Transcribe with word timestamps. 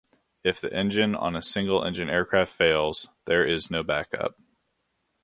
If 0.43 0.59
the 0.59 0.73
engine 0.73 1.13
on 1.13 1.35
a 1.35 1.43
single-engine 1.43 2.09
aircraft 2.09 2.51
fails, 2.51 3.07
there 3.25 3.45
is 3.45 3.69
no 3.69 3.83
backup. 3.83 4.35